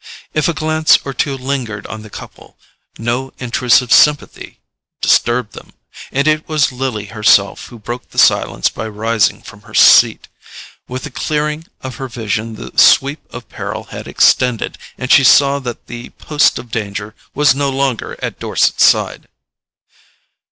[0.33, 2.57] If a glance or two lingered on the couple,
[2.97, 4.59] no intrusive sympathy
[4.99, 5.73] disturbed them;
[6.11, 10.27] and it was Lily herself who broke the silence by rising from her seat.
[10.87, 15.59] With the clearing of her vision the sweep of peril had extended, and she saw
[15.59, 19.27] that the post of danger was no longer at Dorset's side.